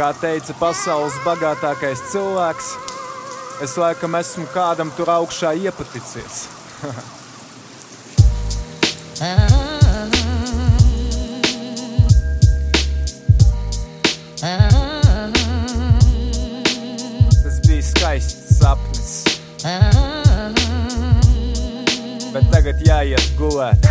Kā 0.00 0.14
teica 0.16 0.54
pasaules 0.56 1.12
bagātākais 1.26 2.00
cilvēks, 2.08 2.70
es 3.60 3.74
laikam 3.76 4.14
esmu 4.16 4.46
kādam 4.48 4.88
tur 4.96 5.10
augšā 5.12 5.50
iepaticies. 5.60 6.38
Tas 17.42 17.60
bija 17.68 17.84
skaists 17.90 18.56
sapnis. 18.56 19.12
Bet 22.32 22.48
tagad 22.56 22.80
jāiet 22.88 23.28
gulēt. 23.36 23.84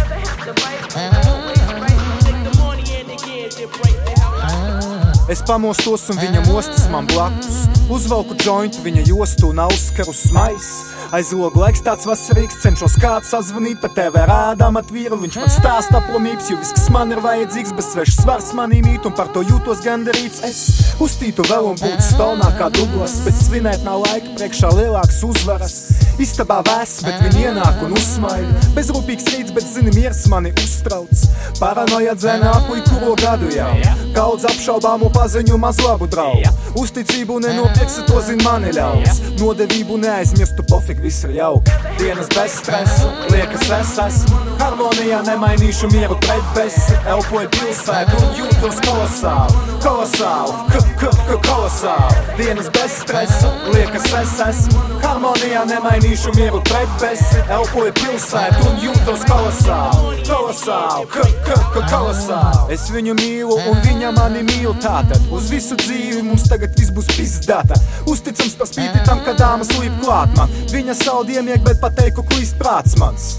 Es 5.30 5.44
pamostos 5.46 6.08
un 6.10 6.18
viņa 6.18 6.40
mostas 6.48 6.88
man 6.90 7.06
blakus. 7.12 7.68
Uzvelku 7.94 8.34
jointu, 8.42 8.82
viņa 8.82 9.04
jostu 9.06 9.52
un 9.52 9.62
auskaru 9.62 10.14
smaisu. 10.14 10.88
Aizlogu 11.14 11.62
laiks 11.62 11.82
tāds 11.86 12.06
vasarīgs, 12.06 12.60
cenšos 12.62 12.96
kāds 13.02 13.30
sazvanīt, 13.34 13.80
pa 13.82 13.90
TV 13.94 14.26
rādām 14.30 14.78
atvīru. 14.78 15.18
Viņš 15.22 15.38
man 15.42 15.50
stāsta 15.54 15.98
aplamības, 15.98 16.50
jo 16.52 16.58
viss, 16.60 16.74
kas 16.78 16.90
man 16.94 17.14
ir 17.14 17.22
vajadzīgs, 17.24 17.74
bez 17.78 17.88
svešas 17.94 18.20
svars 18.22 18.50
manī 18.58 18.84
mīt, 18.86 19.06
un 19.10 19.16
par 19.18 19.32
to 19.34 19.42
jūtos 19.46 19.82
gandarīts. 19.86 20.44
Es 20.46 20.60
uztītu 21.02 21.46
vēl 21.50 21.72
un 21.72 21.80
būtu 21.82 22.06
stonā 22.12 22.52
kā 22.60 22.70
dublas, 22.74 23.20
bet 23.26 23.38
svinēt 23.38 23.86
nav 23.86 24.04
laika, 24.06 24.36
priekšā 24.38 24.70
lielāks 24.78 25.24
uzvaras. 25.26 25.80
Istabā 26.22 26.60
vēss, 26.68 27.02
bet 27.06 27.22
viņi 27.26 27.46
ienāk 27.48 27.82
un 27.88 27.98
uzsmaida. 27.98 28.62
Bezrūpīgs 28.78 29.30
rīts, 29.34 29.54
bet 29.56 29.66
zini, 29.66 29.94
miers 29.98 30.26
mani 30.30 30.54
uztrauc. 30.62 31.26
Paranoja 31.58 32.14
dzēnā, 32.18 32.54
puiku 32.68 33.00
kuro 33.00 33.18
gadu 33.22 33.50
jau. 33.56 33.72
Kaudz 34.14 34.46
apšaubāmu 34.52 35.10
paziņu 35.20 35.58
maz 35.60 35.80
labu 35.84 36.08
draugu. 36.08 36.52
Uzticību 36.80 37.40
nenopirksi, 37.44 38.06
to 38.08 38.22
zina 38.24 38.46
mani 38.46 38.72
ļaus. 38.76 39.20
Nodevību 39.40 39.98
neaizmirstu, 40.00 40.64
pofik, 40.70 41.02
viss 41.04 41.26
ir 41.28 41.34
jauki. 41.40 41.74
Dienas 42.00 42.30
bez 42.36 42.56
stresa, 42.62 43.10
liekas 43.34 43.66
es 43.80 43.96
esmu. 44.06 44.40
Harmonijā 44.62 45.20
nemainīšu 45.28 45.92
mieru 45.92 46.16
pret 46.24 46.54
besi. 46.56 46.96
Elpoju 47.16 47.52
pilsētu 47.58 48.22
un 48.22 48.32
jūtos 48.40 48.80
kolosāli. 48.86 49.66
Kolosāli, 50.00 50.54
k, 50.72 50.80
k, 50.96 51.10
k, 51.28 51.36
kolosāli. 51.44 52.20
Dienas 52.38 52.70
bez 52.72 52.94
stresa, 53.02 53.50
liekas 53.74 54.06
es 54.16 54.36
esmu. 54.46 54.80
Harmonijā 55.04 55.66
nemainīšu 55.68 56.32
mieru 56.38 56.62
pret 56.70 56.94
besi. 57.02 57.42
Elpoju 57.52 57.92
pilsētu 57.98 58.62
un 58.70 58.78
jūtos 58.80 59.26
kolosāli. 59.28 60.22
Kolosāli, 60.30 61.04
k, 61.12 61.26
k, 61.44 61.58
k, 61.74 61.84
kolosāli. 61.92 62.78
Es 62.78 62.88
viņu 62.96 63.18
mīlu 63.20 63.60
un 63.60 63.84
viņa 63.90 64.14
mani 64.16 64.46
mīl 64.48 64.72
tātad. 64.80 65.20
Uz 65.36 65.52
visu 65.52 65.76
dzīvi 65.84 66.24
mums 66.30 66.48
tagad 66.48 66.80
viss 66.80 66.96
būs 66.96 67.12
pizdata. 67.18 67.76
Uzticams 68.08 68.56
par 68.56 68.72
spīti 68.72 69.04
tam, 69.04 69.20
ka 69.28 69.36
dāmas 69.36 69.76
līp 69.82 70.00
klāt 70.00 70.32
man. 70.40 70.56
Viņa 70.72 70.96
savu 71.04 71.28
iemiek, 71.28 71.60
bet 71.68 71.84
pateiku, 71.84 72.24
klīst 72.32 72.56
prāts 72.56 72.96
mans. 73.04 73.34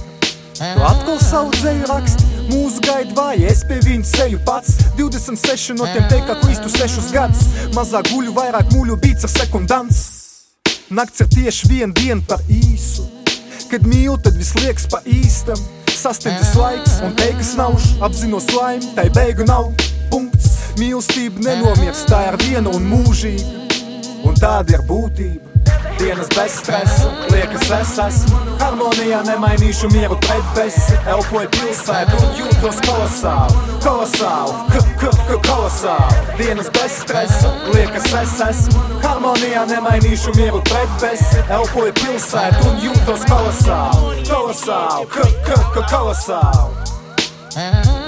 Tu 0.60 0.82
atkal 0.84 1.16
savu 1.24 1.54
dzēju 1.54 1.86
raksti, 1.88 2.26
mūsu 2.50 2.82
gaida 2.84 3.14
vāja, 3.16 3.48
es 3.48 3.62
pie 3.64 3.78
viņa 3.80 4.04
ceļu 4.10 4.40
pats. 4.44 4.74
26 4.98 5.78
no 5.78 5.86
tiem 5.88 6.04
teikt, 6.10 6.26
ka 6.28 6.36
klīstu 6.42 6.68
6 6.74 7.08
gadus. 7.14 7.46
Mazāk 7.72 8.10
guļu, 8.12 8.34
vairāk 8.36 8.68
mūļu 8.74 8.98
bīts 9.00 9.24
ar 9.24 9.32
sekundants. 9.32 10.02
Nakts 10.92 11.24
ir 11.24 11.30
tieši 11.32 11.70
viena 11.72 11.96
diena 11.96 12.20
par 12.28 12.44
īsu. 12.44 13.08
Kad 13.72 13.88
mīlu, 13.88 14.18
tad 14.20 14.36
viss 14.36 14.52
liekas 14.60 14.84
pa 14.92 15.00
īstam. 15.08 15.56
Sastāvdaļas 15.96 16.52
laiks 16.60 17.00
un 17.08 17.16
teikas 17.16 17.56
nav, 17.56 17.80
apzinos 18.04 18.52
laimi, 18.52 18.92
tai 18.98 19.08
beigu 19.16 19.48
nav. 19.48 19.72
Punkts. 20.12 20.58
Mīlestība 20.76 21.40
nenomirs, 21.48 22.04
tā 22.10 22.26
ir 22.28 22.36
viena 22.44 22.68
un 22.76 22.84
mūžīga. 22.92 23.64
Un 24.28 24.36
tāda 24.36 24.76
ir 24.76 24.84
būtība. 24.84 25.49
Dienas 26.00 26.28
bez 26.28 26.52
stresa, 26.52 27.12
liekas, 27.28 27.70
es 27.76 27.98
esmu 28.00 28.38
harmonijā, 28.56 29.18
nemainīšu 29.26 29.90
mieru 29.92 30.16
pret 30.24 30.46
besi. 30.56 30.96
Elpoju 31.04 31.50
pilsētu 31.58 32.16
un 32.16 32.30
jūtos 32.38 32.80
kolosāli, 32.86 33.58
kolosāli, 33.84 34.54
k, 34.72 34.80
k, 34.96 35.12
k, 35.28 35.36
kolosāli. 35.44 36.24
Dienas 36.40 36.72
bez 36.72 36.96
stresa, 37.02 37.52
liekas, 37.74 38.08
es 38.22 38.40
esmu 38.48 38.88
harmonijā, 39.04 39.68
nemainīšu 39.74 40.32
mieru 40.40 40.64
pret 40.72 40.98
besi. 41.04 41.44
Elpoju 41.52 41.92
pilsētu 42.00 42.68
un 42.72 42.84
jūtos 42.88 43.28
kolosāli, 43.28 44.24
kolosāli, 44.24 45.10
k, 45.12 45.32
k, 45.44 45.64
k, 45.76 45.88
kolosāli. 45.92 47.99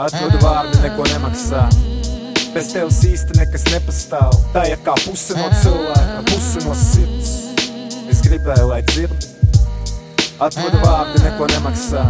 Atrodu 0.00 0.40
vārdi, 0.42 0.80
neko 0.82 1.06
nemaksā. 1.12 1.68
Bez 2.50 2.72
tevis 2.72 2.98
īsti 3.06 3.38
nekas 3.38 3.68
nepastāv. 3.70 4.34
Tā 4.50 4.66
ir 4.72 4.82
kā 4.82 4.96
puse 5.04 5.38
no 5.38 5.46
cilvēka, 5.62 6.18
puse 6.32 6.64
no 6.66 6.74
sirds. 6.74 7.30
Es 8.10 8.24
gribēju, 8.26 8.66
lai 8.72 8.82
dzirdi. 8.90 9.30
Atrodu 10.42 10.82
vārdi, 10.82 11.22
neko 11.28 11.46
nemaksā. 11.54 12.08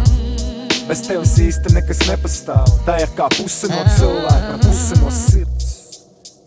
Bez 0.89 1.05
tevis 1.05 1.37
īsti 1.45 1.77
nekas 1.77 2.01
nepastāv. 2.09 2.73
Tā 2.89 2.97
ir 3.05 3.13
kā 3.13 3.29
puse 3.37 3.69
no 3.69 3.85
cilvēka, 3.99 4.57
puse 4.65 4.97
no 5.03 5.13
sirds. 5.13 5.50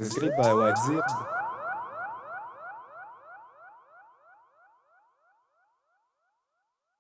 Es 0.05 0.13
gribēju, 0.19 0.57
lai 0.61 0.73
dzirdi. 0.77 1.44